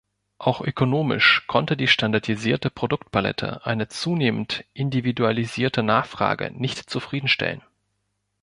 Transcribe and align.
Auch 0.39 0.61
ökonomisch 0.61 1.45
konnte 1.45 1.77
die 1.77 1.87
standardisierte 1.87 2.71
Produktpalette 2.71 3.63
eine 3.67 3.87
zunehmend 3.87 4.65
individualisierte 4.73 5.83
Nachfrage 5.83 6.49
nicht 6.55 6.89
zufriedenstellen. 6.89 7.61